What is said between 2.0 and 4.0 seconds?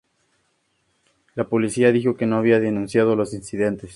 que no había denunciado los incidentes.